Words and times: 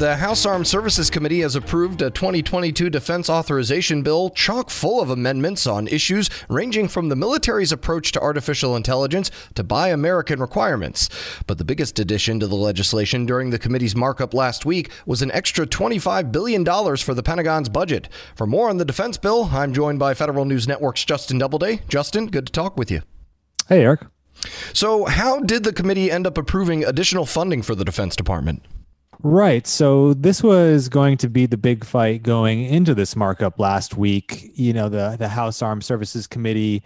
The 0.00 0.16
House 0.16 0.46
Armed 0.46 0.66
Services 0.66 1.10
Committee 1.10 1.40
has 1.40 1.56
approved 1.56 2.00
a 2.00 2.08
2022 2.08 2.88
defense 2.88 3.28
authorization 3.28 4.00
bill 4.00 4.30
chock 4.30 4.70
full 4.70 5.02
of 5.02 5.10
amendments 5.10 5.66
on 5.66 5.86
issues 5.86 6.30
ranging 6.48 6.88
from 6.88 7.10
the 7.10 7.16
military's 7.16 7.70
approach 7.70 8.10
to 8.12 8.20
artificial 8.22 8.76
intelligence 8.76 9.30
to 9.56 9.62
Buy 9.62 9.88
American 9.88 10.40
requirements. 10.40 11.10
But 11.46 11.58
the 11.58 11.66
biggest 11.66 11.98
addition 11.98 12.40
to 12.40 12.46
the 12.46 12.56
legislation 12.56 13.26
during 13.26 13.50
the 13.50 13.58
committee's 13.58 13.94
markup 13.94 14.32
last 14.32 14.64
week 14.64 14.90
was 15.04 15.20
an 15.20 15.30
extra 15.32 15.66
$25 15.66 16.32
billion 16.32 16.64
for 16.64 17.12
the 17.12 17.22
Pentagon's 17.22 17.68
budget. 17.68 18.08
For 18.34 18.46
more 18.46 18.70
on 18.70 18.78
the 18.78 18.86
defense 18.86 19.18
bill, 19.18 19.50
I'm 19.52 19.74
joined 19.74 19.98
by 19.98 20.14
Federal 20.14 20.46
News 20.46 20.66
Network's 20.66 21.04
Justin 21.04 21.36
Doubleday. 21.36 21.82
Justin, 21.90 22.28
good 22.28 22.46
to 22.46 22.52
talk 22.52 22.78
with 22.78 22.90
you. 22.90 23.02
Hey, 23.68 23.82
Eric. 23.82 24.00
So, 24.72 25.04
how 25.04 25.40
did 25.40 25.64
the 25.64 25.74
committee 25.74 26.10
end 26.10 26.26
up 26.26 26.38
approving 26.38 26.84
additional 26.84 27.26
funding 27.26 27.60
for 27.60 27.74
the 27.74 27.84
Defense 27.84 28.16
Department? 28.16 28.62
Right. 29.22 29.66
So 29.66 30.14
this 30.14 30.42
was 30.42 30.88
going 30.88 31.18
to 31.18 31.28
be 31.28 31.44
the 31.44 31.58
big 31.58 31.84
fight 31.84 32.22
going 32.22 32.64
into 32.64 32.94
this 32.94 33.14
markup 33.14 33.58
last 33.58 33.96
week. 33.96 34.50
You 34.54 34.72
know, 34.72 34.88
the 34.88 35.16
the 35.18 35.28
House 35.28 35.60
Armed 35.60 35.84
Services 35.84 36.26
Committee 36.26 36.82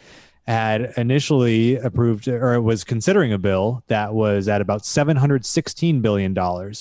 had 0.46 0.92
initially 0.98 1.76
approved 1.76 2.28
or 2.28 2.60
was 2.60 2.84
considering 2.84 3.32
a 3.32 3.38
bill 3.38 3.82
that 3.86 4.12
was 4.12 4.46
at 4.46 4.60
about 4.60 4.82
$716 4.82 6.02
billion 6.02 6.34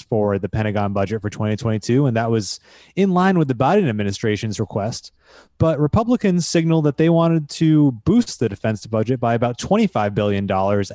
for 0.09 0.37
the 0.37 0.49
Pentagon 0.49 0.91
budget 0.91 1.21
for 1.21 1.29
2022. 1.29 2.05
And 2.05 2.17
that 2.17 2.29
was 2.29 2.59
in 2.95 3.11
line 3.11 3.37
with 3.37 3.47
the 3.47 3.53
Biden 3.53 3.87
administration's 3.87 4.59
request. 4.59 5.13
But 5.59 5.79
Republicans 5.79 6.45
signaled 6.45 6.85
that 6.85 6.97
they 6.97 7.09
wanted 7.09 7.49
to 7.51 7.93
boost 8.03 8.39
the 8.39 8.49
defense 8.49 8.85
budget 8.85 9.19
by 9.19 9.33
about 9.33 9.57
$25 9.57 10.13
billion 10.13 10.49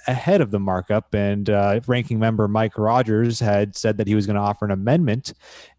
ahead 0.07 0.43
of 0.43 0.51
the 0.51 0.61
markup. 0.61 1.15
And 1.15 1.49
uh, 1.49 1.81
ranking 1.87 2.19
member 2.19 2.49
Mike 2.49 2.77
Rogers 2.77 3.41
had 3.41 3.77
said 3.77 3.97
that 3.97 4.07
he 4.07 4.15
was 4.15 4.27
going 4.27 4.37
to 4.37 4.43
offer 4.43 4.67
an 4.67 4.71
amendment. 4.73 5.33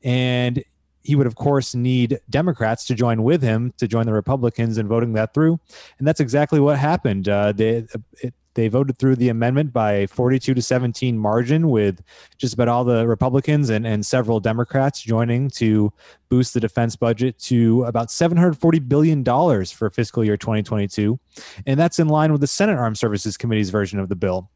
And 0.03 0.63
he 1.03 1.15
would, 1.15 1.27
of 1.27 1.35
course, 1.35 1.73
need 1.73 2.19
Democrats 2.29 2.85
to 2.85 2.95
join 2.95 3.23
with 3.23 3.41
him 3.41 3.73
to 3.77 3.87
join 3.87 4.05
the 4.05 4.13
Republicans 4.13 4.77
in 4.77 4.87
voting 4.87 5.13
that 5.13 5.33
through. 5.33 5.59
And 5.97 6.07
that's 6.07 6.19
exactly 6.19 6.59
what 6.59 6.77
happened. 6.77 7.29
Uh, 7.29 7.51
they, 7.51 7.85
it, 8.21 8.33
they 8.55 8.67
voted 8.67 8.97
through 8.97 9.15
the 9.15 9.29
amendment 9.29 9.71
by 9.71 10.07
42 10.07 10.53
to 10.53 10.61
17 10.61 11.17
margin, 11.17 11.69
with 11.69 12.01
just 12.37 12.53
about 12.53 12.67
all 12.67 12.83
the 12.83 13.07
Republicans 13.07 13.69
and, 13.69 13.87
and 13.87 14.05
several 14.05 14.39
Democrats 14.39 15.01
joining 15.01 15.49
to 15.51 15.93
boost 16.27 16.53
the 16.53 16.59
defense 16.59 16.95
budget 16.95 17.39
to 17.39 17.83
about 17.85 18.09
$740 18.09 18.89
billion 18.89 19.23
for 19.67 19.89
fiscal 19.89 20.25
year 20.25 20.35
2022. 20.35 21.17
And 21.65 21.79
that's 21.79 21.99
in 21.99 22.09
line 22.09 22.31
with 22.31 22.41
the 22.41 22.47
Senate 22.47 22.77
Armed 22.77 22.97
Services 22.97 23.37
Committee's 23.37 23.69
version 23.69 23.99
of 23.99 24.09
the 24.09 24.15
bill. 24.15 24.49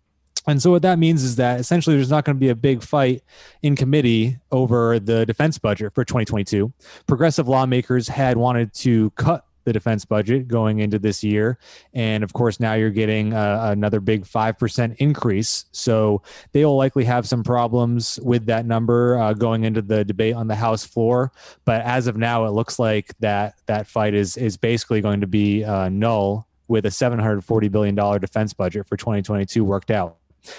And 0.48 0.62
so 0.62 0.72
what 0.72 0.82
that 0.82 1.00
means 1.00 1.24
is 1.24 1.38
that 1.38 1.60
essentially 1.60 1.96
there's 1.96 2.10
not 2.10 2.26
going 2.26 2.36
to 2.36 2.40
be 2.40 2.50
a 2.50 2.56
big 2.56 2.84
fight 2.84 3.24
in 3.62 3.76
committee 3.76 4.38
over 4.52 5.00
the 5.00 5.26
defense 5.26 5.58
budget 5.58 5.94
for 5.94 6.04
2022. 6.04 6.72
Progressive 7.08 7.48
lawmakers 7.48 8.08
had 8.08 8.38
wanted 8.38 8.74
to 8.76 9.12
cut 9.12 9.46
the 9.66 9.74
defense 9.74 10.06
budget 10.06 10.48
going 10.48 10.80
into 10.80 11.00
this 11.00 11.24
year. 11.24 11.58
And 11.94 12.24
of 12.24 12.34
course, 12.34 12.60
now 12.60 12.74
you're 12.74 12.90
getting 12.90 13.34
uh, 13.34 13.70
another 13.72 14.00
big 14.00 14.26
5% 14.26 14.96
increase. 14.98 15.66
So 15.72 16.22
they 16.52 16.66
will 16.66 16.78
likely 16.78 17.06
have 17.06 17.28
some 17.28 17.44
problems 17.44 18.20
with 18.22 18.46
that 18.48 18.66
number 18.66 19.18
uh, 19.18 19.34
going 19.34 19.64
into 19.64 19.82
the 19.82 20.04
debate 20.04 20.36
on 20.36 20.48
the 20.48 20.56
House 20.56 20.86
floor. 20.86 21.32
But 21.66 21.82
as 21.82 22.08
of 22.08 22.18
now, 22.18 22.46
it 22.46 22.52
looks 22.52 22.80
like 22.80 23.18
that 23.20 23.56
that 23.68 23.88
fight 23.88 24.14
is, 24.14 24.38
is 24.38 24.58
basically 24.58 25.02
going 25.02 25.22
to 25.22 25.28
be 25.28 25.64
uh, 25.64 25.90
null 25.90 26.48
with 26.68 26.86
a 26.86 26.90
$740 26.90 27.72
billion 27.72 27.96
defense 28.20 28.54
budget 28.54 28.88
for 28.88 28.98
2022 28.98 29.64
worked 29.64 29.92
out. 29.92 30.18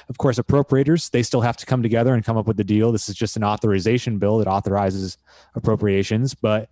Of 0.08 0.18
course, 0.18 0.38
appropriators, 0.38 1.10
they 1.10 1.22
still 1.22 1.40
have 1.42 1.56
to 1.58 1.66
come 1.66 1.82
together 1.82 2.14
and 2.14 2.24
come 2.24 2.36
up 2.36 2.46
with 2.46 2.56
the 2.56 2.64
deal. 2.64 2.92
This 2.92 3.08
is 3.08 3.14
just 3.14 3.36
an 3.36 3.44
authorization 3.44 4.18
bill 4.18 4.38
that 4.38 4.48
authorizes 4.48 5.18
appropriations. 5.54 6.34
But 6.34 6.68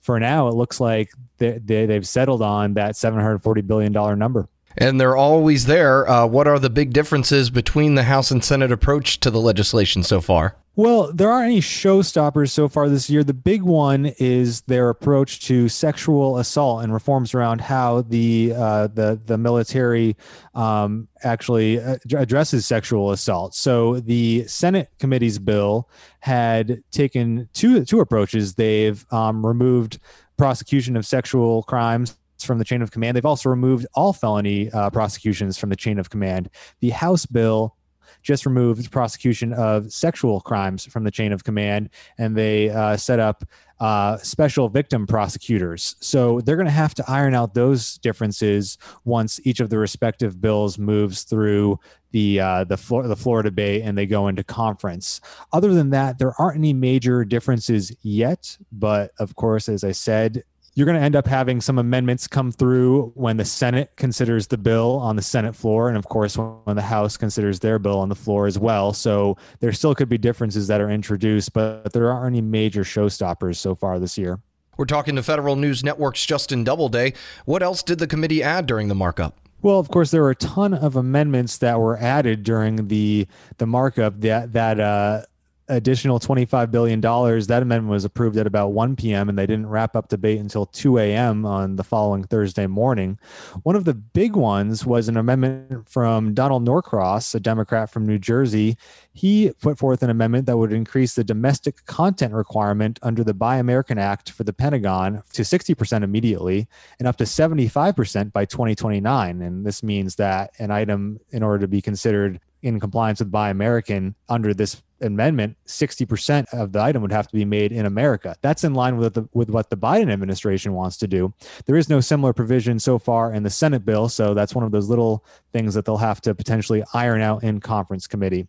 for 0.00 0.18
now, 0.20 0.48
it 0.48 0.54
looks 0.54 0.80
like 0.80 1.10
they, 1.38 1.58
they, 1.58 1.92
have 1.94 2.06
settled 2.06 2.42
on 2.42 2.74
that 2.74 2.94
$740 2.94 3.66
billion 3.66 3.92
number. 4.18 4.48
And 4.78 5.00
they're 5.00 5.16
always 5.16 5.66
there. 5.66 6.08
Uh, 6.08 6.26
what 6.26 6.46
are 6.46 6.58
the 6.58 6.70
big 6.70 6.92
differences 6.92 7.50
between 7.50 7.94
the 7.94 8.02
House 8.02 8.30
and 8.30 8.44
Senate 8.44 8.72
approach 8.72 9.20
to 9.20 9.30
the 9.30 9.40
legislation 9.40 10.02
so 10.02 10.20
far? 10.20 10.56
Well, 10.78 11.10
there 11.10 11.30
aren't 11.30 11.46
any 11.46 11.60
showstoppers 11.62 12.50
so 12.50 12.68
far 12.68 12.90
this 12.90 13.08
year. 13.08 13.24
The 13.24 13.32
big 13.32 13.62
one 13.62 14.12
is 14.18 14.60
their 14.62 14.90
approach 14.90 15.40
to 15.46 15.70
sexual 15.70 16.36
assault 16.36 16.84
and 16.84 16.92
reforms 16.92 17.32
around 17.32 17.62
how 17.62 18.02
the 18.02 18.52
uh, 18.54 18.88
the 18.88 19.18
the 19.24 19.38
military 19.38 20.18
um, 20.54 21.08
actually 21.22 21.80
uh, 21.80 21.96
addresses 22.14 22.66
sexual 22.66 23.10
assault. 23.10 23.54
So 23.54 24.00
the 24.00 24.46
Senate 24.48 24.90
committee's 24.98 25.38
bill 25.38 25.88
had 26.20 26.82
taken 26.90 27.48
two 27.54 27.86
two 27.86 28.00
approaches. 28.00 28.56
They've 28.56 29.02
um, 29.10 29.46
removed 29.46 29.98
prosecution 30.36 30.94
of 30.98 31.06
sexual 31.06 31.62
crimes 31.62 32.18
from 32.44 32.58
the 32.58 32.64
chain 32.64 32.82
of 32.82 32.90
command. 32.90 33.16
They've 33.16 33.24
also 33.26 33.48
removed 33.48 33.86
all 33.94 34.12
felony 34.12 34.70
uh, 34.72 34.90
prosecutions 34.90 35.58
from 35.58 35.70
the 35.70 35.76
chain 35.76 35.98
of 35.98 36.10
command. 36.10 36.50
The 36.80 36.90
House 36.90 37.26
bill 37.26 37.76
just 38.22 38.44
removed 38.44 38.90
prosecution 38.90 39.52
of 39.52 39.92
sexual 39.92 40.40
crimes 40.40 40.84
from 40.84 41.04
the 41.04 41.10
chain 41.10 41.32
of 41.32 41.44
command, 41.44 41.90
and 42.18 42.36
they 42.36 42.70
uh, 42.70 42.96
set 42.96 43.20
up 43.20 43.44
uh, 43.78 44.16
special 44.18 44.68
victim 44.68 45.06
prosecutors. 45.06 45.94
So 46.00 46.40
they're 46.40 46.56
going 46.56 46.66
to 46.66 46.72
have 46.72 46.94
to 46.94 47.04
iron 47.06 47.34
out 47.34 47.54
those 47.54 47.98
differences 47.98 48.78
once 49.04 49.38
each 49.44 49.60
of 49.60 49.70
the 49.70 49.78
respective 49.78 50.40
bills 50.40 50.78
moves 50.78 51.22
through 51.22 51.78
the 52.10 52.40
uh, 52.40 52.64
the, 52.64 52.76
the 53.06 53.16
floor 53.16 53.42
debate 53.42 53.82
and 53.84 53.96
they 53.96 54.06
go 54.06 54.28
into 54.28 54.42
conference. 54.42 55.20
Other 55.52 55.74
than 55.74 55.90
that, 55.90 56.18
there 56.18 56.32
aren't 56.38 56.56
any 56.56 56.72
major 56.72 57.24
differences 57.24 57.94
yet. 58.02 58.56
But 58.72 59.12
of 59.18 59.36
course, 59.36 59.68
as 59.68 59.84
I 59.84 59.92
said, 59.92 60.42
you're 60.76 60.84
going 60.84 60.98
to 60.98 61.02
end 61.02 61.16
up 61.16 61.26
having 61.26 61.62
some 61.62 61.78
amendments 61.78 62.28
come 62.28 62.52
through 62.52 63.10
when 63.14 63.38
the 63.38 63.46
Senate 63.46 63.92
considers 63.96 64.48
the 64.48 64.58
bill 64.58 64.98
on 64.98 65.16
the 65.16 65.22
Senate 65.22 65.56
floor, 65.56 65.88
and 65.88 65.96
of 65.96 66.06
course, 66.06 66.36
when 66.36 66.76
the 66.76 66.82
House 66.82 67.16
considers 67.16 67.60
their 67.60 67.78
bill 67.78 67.98
on 67.98 68.10
the 68.10 68.14
floor 68.14 68.46
as 68.46 68.58
well. 68.58 68.92
So 68.92 69.38
there 69.60 69.72
still 69.72 69.94
could 69.94 70.10
be 70.10 70.18
differences 70.18 70.66
that 70.66 70.82
are 70.82 70.90
introduced, 70.90 71.54
but 71.54 71.94
there 71.94 72.12
aren't 72.12 72.36
any 72.36 72.42
major 72.42 72.84
showstoppers 72.84 73.56
so 73.56 73.74
far 73.74 73.98
this 73.98 74.18
year. 74.18 74.38
We're 74.76 74.84
talking 74.84 75.16
to 75.16 75.22
Federal 75.22 75.56
News 75.56 75.82
Network's 75.82 76.26
Justin 76.26 76.62
Doubleday. 76.62 77.14
What 77.46 77.62
else 77.62 77.82
did 77.82 77.98
the 77.98 78.06
committee 78.06 78.42
add 78.42 78.66
during 78.66 78.88
the 78.88 78.94
markup? 78.94 79.40
Well, 79.62 79.78
of 79.78 79.88
course, 79.88 80.10
there 80.10 80.20
were 80.20 80.30
a 80.30 80.36
ton 80.36 80.74
of 80.74 80.94
amendments 80.94 81.56
that 81.58 81.80
were 81.80 81.96
added 81.96 82.42
during 82.42 82.88
the 82.88 83.26
the 83.56 83.66
markup 83.66 84.20
that 84.20 84.52
that 84.52 84.78
uh, 84.78 85.22
additional 85.68 86.20
$25 86.20 86.70
billion. 86.70 87.00
That 87.00 87.62
amendment 87.62 87.90
was 87.90 88.04
approved 88.04 88.36
at 88.36 88.46
about 88.46 88.72
1 88.72 88.96
p.m., 88.96 89.28
and 89.28 89.38
they 89.38 89.46
didn't 89.46 89.66
wrap 89.66 89.96
up 89.96 90.08
debate 90.08 90.38
until 90.38 90.66
2 90.66 90.98
a.m. 90.98 91.44
on 91.44 91.76
the 91.76 91.84
following 91.84 92.24
Thursday 92.24 92.66
morning. 92.66 93.18
One 93.62 93.76
of 93.76 93.84
the 93.84 93.94
big 93.94 94.36
ones 94.36 94.86
was 94.86 95.08
an 95.08 95.16
amendment 95.16 95.88
from 95.88 96.34
Donald 96.34 96.64
Norcross, 96.64 97.34
a 97.34 97.40
Democrat 97.40 97.90
from 97.90 98.06
New 98.06 98.18
Jersey. 98.18 98.76
He 99.12 99.52
put 99.60 99.78
forth 99.78 100.02
an 100.02 100.10
amendment 100.10 100.46
that 100.46 100.56
would 100.56 100.72
increase 100.72 101.14
the 101.14 101.24
domestic 101.24 101.84
content 101.86 102.32
requirement 102.34 102.98
under 103.02 103.24
the 103.24 103.34
Buy 103.34 103.56
American 103.56 103.98
Act 103.98 104.30
for 104.30 104.44
the 104.44 104.52
Pentagon 104.52 105.22
to 105.32 105.42
60% 105.42 106.02
immediately 106.02 106.68
and 106.98 107.08
up 107.08 107.16
to 107.16 107.24
75% 107.24 108.32
by 108.32 108.44
2029. 108.44 109.42
And 109.42 109.66
this 109.66 109.82
means 109.82 110.16
that 110.16 110.52
an 110.58 110.70
item, 110.70 111.18
in 111.30 111.42
order 111.42 111.60
to 111.60 111.68
be 111.68 111.80
considered 111.80 112.40
in 112.66 112.80
compliance 112.80 113.20
with 113.20 113.30
Buy 113.30 113.50
American 113.50 114.14
under 114.28 114.52
this 114.52 114.82
amendment, 115.00 115.56
60% 115.66 116.46
of 116.52 116.72
the 116.72 116.80
item 116.80 117.02
would 117.02 117.12
have 117.12 117.28
to 117.28 117.34
be 117.34 117.44
made 117.44 117.70
in 117.70 117.86
America. 117.86 118.34
That's 118.40 118.64
in 118.64 118.74
line 118.74 118.96
with 118.96 119.14
the, 119.14 119.28
with 119.32 119.50
what 119.50 119.70
the 119.70 119.76
Biden 119.76 120.12
administration 120.12 120.72
wants 120.72 120.96
to 120.98 121.06
do. 121.06 121.32
There 121.66 121.76
is 121.76 121.88
no 121.88 122.00
similar 122.00 122.32
provision 122.32 122.78
so 122.78 122.98
far 122.98 123.32
in 123.32 123.42
the 123.42 123.50
Senate 123.50 123.84
bill, 123.84 124.08
so 124.08 124.34
that's 124.34 124.54
one 124.54 124.64
of 124.64 124.72
those 124.72 124.88
little 124.88 125.24
things 125.52 125.74
that 125.74 125.84
they'll 125.84 125.96
have 125.96 126.20
to 126.22 126.34
potentially 126.34 126.82
iron 126.94 127.20
out 127.20 127.44
in 127.44 127.60
conference 127.60 128.06
committee 128.06 128.46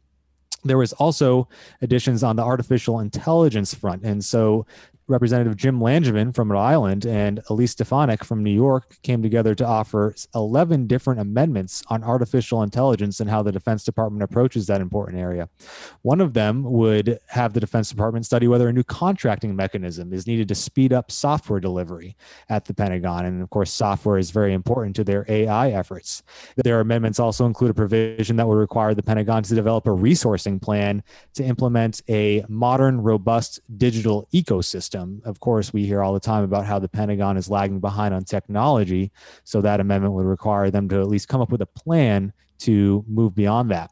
there 0.64 0.78
was 0.78 0.92
also 0.94 1.48
additions 1.82 2.24
on 2.24 2.36
the 2.36 2.42
artificial 2.42 3.00
intelligence 3.00 3.74
front 3.74 4.04
and 4.04 4.26
so 4.26 4.66
Representative 5.10 5.56
Jim 5.56 5.80
Langevin 5.80 6.36
from 6.36 6.52
Rhode 6.52 6.60
Island 6.60 7.06
and 7.06 7.40
Elise 7.50 7.72
Stefanik 7.72 8.26
from 8.26 8.44
New 8.44 8.52
York 8.52 8.98
came 9.04 9.22
together 9.22 9.56
to 9.56 9.66
offer 9.66 10.14
11 10.36 10.86
different 10.88 11.22
amendments 11.22 11.82
on 11.88 12.04
artificial 12.04 12.62
intelligence 12.62 13.22
and 13.22 13.30
how 13.30 13.42
the 13.42 13.54
Defense 13.54 13.86
Department 13.86 14.22
approaches 14.22 14.68
that 14.68 14.82
important 14.82 15.18
area. 15.18 15.48
One 16.02 16.20
of 16.20 16.34
them 16.34 16.62
would 16.64 17.20
have 17.28 17.54
the 17.54 17.62
Defense 17.62 17.90
Department 17.90 18.26
study 18.26 18.50
whether 18.50 18.68
a 18.68 18.74
new 18.74 18.84
contracting 18.84 19.56
mechanism 19.56 20.12
is 20.12 20.28
needed 20.28 20.50
to 20.50 20.56
speed 20.56 20.92
up 20.92 21.10
software 21.10 21.62
delivery 21.62 22.18
at 22.50 22.66
the 22.66 22.74
Pentagon. 22.74 23.26
And 23.26 23.42
of 23.42 23.50
course, 23.50 23.72
software 23.72 24.18
is 24.18 24.32
very 24.32 24.54
important 24.54 24.94
to 24.98 25.06
their 25.06 25.26
AI 25.30 25.70
efforts. 25.72 26.22
Their 26.58 26.82
amendments 26.82 27.18
also 27.18 27.46
include 27.46 27.72
a 27.72 27.74
provision 27.74 28.36
that 28.36 28.48
would 28.48 28.58
require 28.58 28.94
the 28.94 29.04
Pentagon 29.04 29.44
to 29.44 29.56
develop 29.56 29.88
a 29.88 29.92
resourcing 29.92 30.62
plan 30.62 31.02
to 31.36 31.46
implement 31.46 32.02
a 32.10 32.44
modern, 32.50 33.00
robust 33.00 33.62
digital 33.78 34.28
ecosystem 34.34 34.97
system. 34.98 35.22
Of 35.26 35.40
course, 35.40 35.74
we 35.74 35.86
hear 35.86 36.02
all 36.02 36.14
the 36.14 36.20
time 36.20 36.44
about 36.44 36.66
how 36.66 36.80
the 36.80 36.90
Pentagon 36.90 37.38
is 37.38 37.50
lagging 37.50 37.80
behind 37.80 38.14
on 38.14 38.24
technology. 38.24 39.12
So 39.44 39.62
that 39.62 39.80
amendment 39.80 40.14
would 40.14 40.26
require 40.26 40.72
them 40.72 40.90
to 40.90 41.00
at 41.00 41.08
least 41.08 41.28
come 41.28 41.42
up 41.42 41.52
with 41.52 41.62
a 41.62 41.66
plan 41.66 42.34
to 42.60 43.04
move 43.08 43.36
beyond 43.36 43.72
that. 43.72 43.92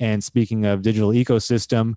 And 0.00 0.22
speaking 0.22 0.64
of 0.64 0.82
digital 0.82 1.10
ecosystem, 1.10 1.94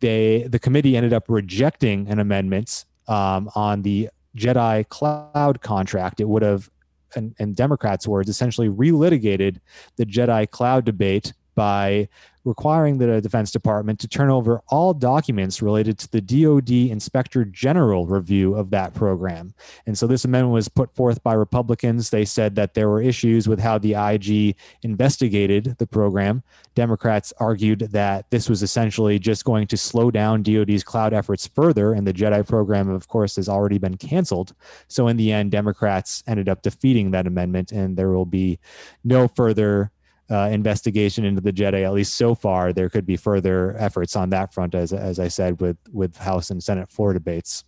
they 0.00 0.46
the 0.48 0.58
committee 0.58 0.96
ended 0.96 1.12
up 1.12 1.24
rejecting 1.28 2.08
an 2.08 2.18
amendment 2.18 2.86
um, 3.06 3.50
on 3.54 3.82
the 3.82 4.08
Jedi 4.36 4.88
Cloud 4.88 5.60
contract. 5.60 6.20
It 6.20 6.28
would 6.28 6.42
have, 6.42 6.70
in, 7.16 7.34
in 7.38 7.52
Democrats' 7.52 8.08
words, 8.08 8.30
essentially 8.30 8.68
relitigated 8.68 9.58
the 9.96 10.06
Jedi 10.06 10.48
Cloud 10.50 10.84
debate 10.84 11.34
by 11.60 12.08
requiring 12.44 12.96
the 12.96 13.20
Defense 13.20 13.50
Department 13.50 14.00
to 14.00 14.08
turn 14.08 14.30
over 14.30 14.62
all 14.68 14.94
documents 14.94 15.60
related 15.60 15.98
to 15.98 16.10
the 16.10 16.22
DoD 16.22 16.70
Inspector 16.90 17.44
General 17.44 18.06
review 18.06 18.54
of 18.54 18.70
that 18.70 18.94
program. 18.94 19.52
And 19.84 19.98
so 19.98 20.06
this 20.06 20.24
amendment 20.24 20.54
was 20.54 20.70
put 20.70 20.90
forth 20.96 21.22
by 21.22 21.34
Republicans. 21.34 22.08
They 22.08 22.24
said 22.24 22.54
that 22.54 22.72
there 22.72 22.88
were 22.88 23.02
issues 23.02 23.46
with 23.46 23.60
how 23.60 23.76
the 23.76 23.92
IG 23.92 24.56
investigated 24.80 25.76
the 25.76 25.86
program. 25.86 26.42
Democrats 26.74 27.30
argued 27.40 27.80
that 27.92 28.30
this 28.30 28.48
was 28.48 28.62
essentially 28.62 29.18
just 29.18 29.44
going 29.44 29.66
to 29.66 29.76
slow 29.76 30.10
down 30.10 30.42
DoD's 30.42 30.82
cloud 30.82 31.12
efforts 31.12 31.46
further, 31.46 31.92
and 31.92 32.06
the 32.06 32.14
JEDI 32.14 32.48
program, 32.48 32.88
of 32.88 33.06
course, 33.06 33.36
has 33.36 33.50
already 33.50 33.76
been 33.76 33.98
canceled. 33.98 34.54
So 34.88 35.08
in 35.08 35.18
the 35.18 35.30
end, 35.30 35.50
Democrats 35.50 36.24
ended 36.26 36.48
up 36.48 36.62
defeating 36.62 37.10
that 37.10 37.26
amendment, 37.26 37.70
and 37.70 37.98
there 37.98 38.12
will 38.12 38.24
be 38.24 38.58
no 39.04 39.28
further 39.28 39.90
uh, 40.30 40.48
investigation 40.52 41.24
into 41.24 41.40
the 41.40 41.52
Jedi. 41.52 41.84
At 41.84 41.92
least 41.92 42.14
so 42.14 42.34
far, 42.34 42.72
there 42.72 42.88
could 42.88 43.06
be 43.06 43.16
further 43.16 43.76
efforts 43.78 44.16
on 44.16 44.30
that 44.30 44.54
front, 44.54 44.74
as 44.74 44.92
as 44.92 45.18
I 45.18 45.28
said, 45.28 45.60
with 45.60 45.76
with 45.92 46.16
House 46.16 46.50
and 46.50 46.62
Senate 46.62 46.90
floor 46.90 47.12
debates. 47.12 47.64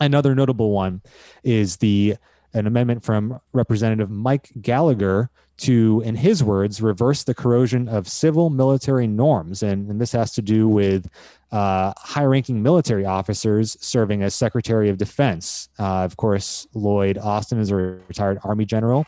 Another 0.00 0.34
notable 0.34 0.70
one 0.70 1.02
is 1.42 1.76
the 1.76 2.16
an 2.52 2.66
amendment 2.66 3.02
from 3.02 3.40
Representative 3.52 4.10
Mike 4.10 4.50
Gallagher 4.60 5.30
to, 5.56 6.02
in 6.04 6.16
his 6.16 6.42
words, 6.42 6.80
reverse 6.80 7.24
the 7.24 7.34
corrosion 7.34 7.88
of 7.88 8.08
civil 8.08 8.50
military 8.50 9.06
norms. 9.06 9.62
And, 9.62 9.90
and 9.90 10.00
this 10.00 10.12
has 10.12 10.32
to 10.34 10.42
do 10.42 10.68
with 10.68 11.08
uh, 11.52 11.92
high 11.96 12.24
ranking 12.24 12.62
military 12.62 13.04
officers 13.04 13.76
serving 13.80 14.22
as 14.22 14.34
Secretary 14.34 14.88
of 14.88 14.98
Defense. 14.98 15.68
Uh, 15.78 16.04
of 16.04 16.16
course, 16.16 16.66
Lloyd 16.74 17.18
Austin 17.18 17.60
is 17.60 17.70
a 17.70 17.76
retired 17.76 18.38
Army 18.42 18.64
general. 18.64 19.06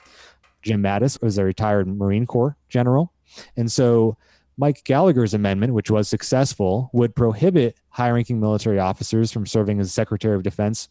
Jim 0.66 0.82
Mattis 0.82 1.22
was 1.22 1.38
a 1.38 1.44
retired 1.44 1.86
Marine 1.86 2.26
Corps 2.26 2.56
general. 2.68 3.12
And 3.56 3.70
so 3.70 4.16
Mike 4.56 4.82
Gallagher's 4.84 5.32
amendment, 5.32 5.74
which 5.74 5.92
was 5.92 6.08
successful, 6.08 6.90
would 6.92 7.14
prohibit 7.14 7.78
high 7.90 8.10
ranking 8.10 8.40
military 8.40 8.80
officers 8.80 9.30
from 9.30 9.46
serving 9.46 9.78
as 9.78 9.92
Secretary 9.92 10.34
of 10.34 10.42
Defense 10.42 10.88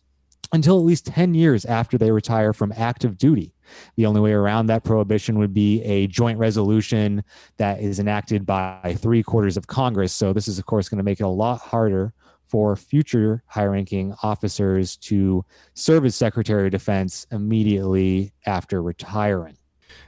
until 0.53 0.77
at 0.77 0.85
least 0.85 1.07
10 1.07 1.33
years 1.33 1.65
after 1.65 1.97
they 1.97 2.11
retire 2.11 2.53
from 2.53 2.71
active 2.77 3.17
duty. 3.17 3.53
The 3.97 4.05
only 4.05 4.21
way 4.21 4.31
around 4.31 4.67
that 4.67 4.85
prohibition 4.85 5.39
would 5.39 5.53
be 5.53 5.81
a 5.83 6.07
joint 6.07 6.39
resolution 6.39 7.23
that 7.57 7.81
is 7.81 7.99
enacted 7.99 8.45
by 8.45 8.95
three 8.99 9.23
quarters 9.23 9.57
of 9.57 9.67
Congress. 9.67 10.13
So, 10.13 10.31
this 10.31 10.47
is, 10.47 10.57
of 10.57 10.65
course, 10.67 10.87
going 10.87 10.99
to 10.99 11.03
make 11.03 11.19
it 11.19 11.23
a 11.23 11.27
lot 11.27 11.59
harder 11.59 12.13
for 12.47 12.75
future 12.75 13.43
high 13.47 13.65
ranking 13.65 14.13
officers 14.23 14.95
to 14.97 15.43
serve 15.73 16.05
as 16.05 16.15
Secretary 16.15 16.67
of 16.67 16.71
Defense 16.71 17.25
immediately 17.31 18.31
after 18.45 18.81
retiring. 18.81 19.57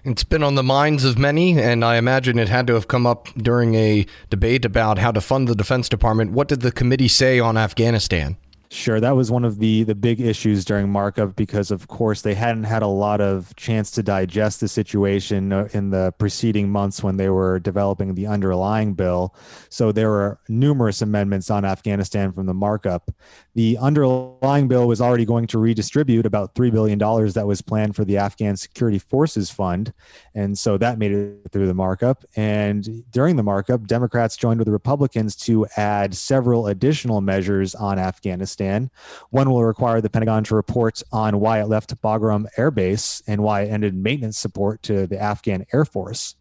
It's 0.04 0.24
been 0.24 0.44
on 0.44 0.56
the 0.56 0.64
minds 0.64 1.04
of 1.04 1.18
many, 1.18 1.60
and 1.60 1.84
I 1.84 1.98
imagine 1.98 2.40
it 2.40 2.50
had 2.50 2.68
to 2.68 2.74
have 2.74 2.88
come 2.88 3.06
up 3.06 3.28
during 3.36 3.76
a 3.76 4.06
debate 4.30 4.64
about 4.64 4.98
how 4.98 5.12
to 5.12 5.22
fund 5.22 5.48
the 5.48 5.56
Defense 5.56 5.90
Department. 5.90 6.32
What 6.32 6.48
did 6.48 6.62
the 6.62 6.72
committee 6.72 7.08
say 7.08 7.40
on 7.40 7.58
Afghanistan? 7.58 8.38
Sure, 8.70 9.00
that 9.00 9.16
was 9.16 9.32
one 9.32 9.46
of 9.46 9.60
the 9.60 9.84
the 9.84 9.96
big 9.96 10.20
issues 10.20 10.66
during 10.66 10.90
markup 10.90 11.38
because, 11.38 11.72
of 11.72 11.88
course, 11.88 12.22
they 12.22 12.34
hadn't 12.34 12.66
had 12.66 12.82
a 12.84 12.88
lot 12.88 13.22
of 13.22 13.56
chance 13.56 13.92
to 13.92 14.04
digest 14.04 14.60
the 14.60 14.68
situation 14.68 15.54
uh, 15.54 15.70
in 15.72 15.90
the 15.90 16.14
preceding 16.18 16.70
months 16.70 17.02
when 17.02 17.16
they 17.16 17.30
were 17.30 17.60
developing 17.60 18.14
the 18.14 18.28
underlying 18.28 18.94
bill. 18.94 19.34
So 19.70 19.94
there 19.94 20.10
were 20.10 20.42
numerous 20.50 21.02
amendments 21.02 21.50
on 21.50 21.64
Afghanistan 21.64 22.34
from 22.34 22.46
the 22.46 22.54
markup. 22.54 23.10
The 23.56 23.78
underlying 23.78 24.68
bill 24.68 24.86
was 24.86 25.00
already 25.00 25.24
going 25.24 25.48
to 25.48 25.60
redistribute 25.60 26.26
about 26.26 26.54
three 26.54 26.70
billion 26.70 27.00
dollars 27.00 27.36
that 27.36 27.48
was 27.48 27.62
planned 27.62 27.96
for 27.96 28.04
the 28.04 28.18
Afghan 28.18 28.58
Security 28.58 29.00
Forces 29.00 29.50
Fund, 29.50 29.94
and 30.36 30.60
so 30.60 30.78
that 30.78 31.00
made 31.00 31.14
it 31.14 31.52
through 31.54 31.68
the 31.68 31.74
markup. 31.74 32.26
And 32.36 33.06
during 33.12 33.38
the 33.38 33.44
markup, 33.44 33.88
Democrats 33.88 34.36
joined 34.36 34.60
with 34.60 34.66
the 34.66 34.74
Republicans 34.74 35.38
to 35.38 35.66
add 35.78 36.14
several 36.18 36.68
additional 36.68 37.22
measures 37.22 37.74
on 37.74 37.98
Afghanistan 37.98 38.57
Afghanistan. 38.58 38.90
One 39.30 39.50
will 39.50 39.64
require 39.64 40.02
the 40.02 40.10
Pentagon 40.10 40.44
to 40.46 40.56
report 40.56 41.02
on 41.12 41.40
why 41.40 41.62
it 41.62 41.68
left 41.68 42.00
Bagram 42.02 42.46
Air 42.58 42.72
Base 42.72 43.22
and 43.28 43.44
why 43.44 43.62
it 43.62 43.70
ended 43.70 43.94
maintenance 43.94 44.38
support 44.38 44.82
to 44.84 45.08
the 45.08 45.20
Afghan 45.20 45.66
Air 45.74 45.86
Force. 45.86 46.36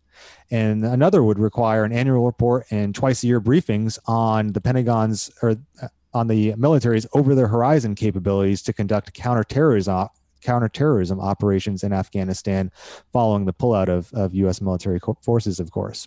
And 0.51 0.85
another 0.85 1.23
would 1.23 1.39
require 1.39 1.85
an 1.85 1.93
annual 1.93 2.25
report 2.25 2.67
and 2.71 2.95
twice 2.95 3.23
a 3.23 3.27
year 3.27 3.41
briefings 3.41 3.99
on 4.07 4.53
the 4.53 4.61
Pentagon's 4.61 5.31
or 5.43 5.57
uh, 5.83 5.89
on 6.15 6.29
the 6.29 6.55
military's 6.57 7.07
over 7.13 7.35
the 7.35 7.49
horizon 7.49 7.95
capabilities 7.95 8.63
to 8.63 8.73
conduct 8.73 9.13
counterterrorism 9.13 10.09
counterterrorism 10.41 11.21
operations 11.21 11.83
in 11.83 11.93
Afghanistan 11.93 12.71
following 13.13 13.47
the 13.47 13.53
pullout 13.53 13.89
of, 13.89 14.13
of 14.13 14.33
U.S. 14.35 14.61
military 14.61 15.01
forces, 15.21 15.59
of 15.59 15.71
course. 15.73 16.07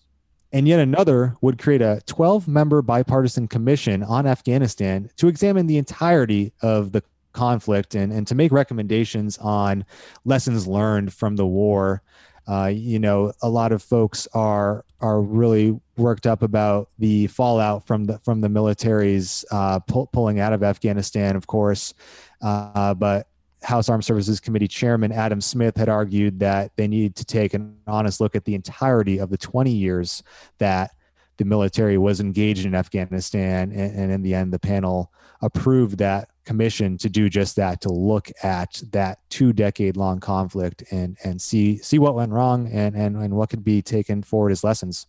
And 0.51 0.68
yet 0.68 0.80
another 0.80 1.36
would 1.42 1.60
create 1.60 1.81
a 1.81 2.01
12 2.07 2.48
member 2.48 2.81
bipartisan 2.81 3.48
commission 3.48 4.04
on 4.04 4.25
Afghanistan 4.25 5.10
to 5.18 5.28
examine 5.28 5.68
the 5.68 5.78
entirety 5.78 6.54
of 6.62 6.92
the 6.92 7.04
conflict 7.34 7.94
and, 7.94 8.12
and 8.12 8.25
to 8.28 8.36
make 8.36 8.51
recommendations 8.51 9.38
on 9.38 9.86
lessons 10.25 10.68
learned 10.68 11.13
from 11.13 11.36
the 11.36 11.46
war. 11.46 12.01
Uh, 12.48 12.66
you 12.66 12.98
know, 12.98 13.31
a 13.44 13.50
lot 13.50 13.72
of 13.72 13.84
folks 13.84 14.28
are 14.34 14.84
are 15.01 15.22
really 15.22 15.80
worked 15.98 16.25
up 16.25 16.42
about 16.42 16.90
the 16.98 17.28
fallout 17.28 17.86
from 17.86 18.06
the 18.06 18.18
from 18.19 18.42
the 18.42 18.50
military's 18.50 19.46
uh, 19.51 19.80
pull, 19.80 20.07
pulling 20.07 20.40
out 20.40 20.51
of 20.51 20.63
Afghanistan, 20.63 21.36
of 21.36 21.46
course. 21.46 21.94
Uh, 22.42 22.96
but 22.96 23.28
House 23.64 23.90
Armed 23.90 24.06
Services 24.06 24.40
Committee 24.40 24.68
Chairman 24.68 25.12
Adam 25.12 25.42
Smith 25.42 25.76
had 25.76 25.90
argued 25.90 26.40
that 26.40 26.72
they 26.78 26.88
need 26.88 27.16
to 27.18 27.26
take 27.26 27.54
an 27.54 27.78
honest 27.88 28.22
look 28.22 28.36
at 28.36 28.46
the 28.46 28.56
entirety 28.56 29.20
of 29.20 29.30
the 29.30 29.38
20 29.38 29.72
years 29.72 30.24
that 30.60 30.92
the 31.38 31.46
military 31.46 31.98
was 31.98 32.20
engaged 32.20 32.66
in 32.66 32.76
Afghanistan. 32.76 33.72
And, 33.72 33.96
and, 33.96 34.12
in 34.12 34.22
the 34.22 34.34
end, 34.34 34.54
the 34.54 34.60
panel 34.60 35.12
approved 35.42 35.98
that 35.98 36.30
commission 36.46 36.98
to 36.98 37.10
do 37.10 37.30
just 37.30 37.56
that, 37.56 37.82
to 37.82 37.90
look 37.90 38.30
at 38.44 38.82
that 38.92 39.20
two 39.30 39.54
decade 39.54 39.98
long 39.98 40.20
conflict 40.20 40.84
and, 40.92 41.18
and 41.24 41.42
see, 41.42 41.78
see 41.78 42.00
what 42.00 42.16
went 42.16 42.32
wrong 42.32 42.68
and, 42.72 42.96
and, 42.96 43.16
and 43.18 43.34
what 43.34 43.50
could 43.50 43.64
be 43.64 43.82
taken 43.82 44.22
forward 44.22 44.52
as 44.52 44.64
lessons. 44.64 45.08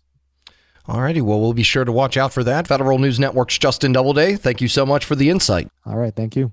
All 0.87 1.01
righty. 1.01 1.21
Well, 1.21 1.41
we'll 1.41 1.53
be 1.53 1.63
sure 1.63 1.85
to 1.85 1.93
watch 1.93 2.17
out 2.17 2.33
for 2.33 2.43
that. 2.45 2.67
Federal 2.67 2.99
News 2.99 3.21
Network's 3.21 3.59
Justin 3.59 3.93
Doubleday, 3.93 4.37
thank 4.37 4.61
you 4.61 4.69
so 4.69 4.87
much 4.87 5.05
for 5.05 5.15
the 5.15 5.31
insight. 5.31 5.69
All 5.85 5.97
right. 5.97 6.15
Thank 6.15 6.37
you. 6.37 6.53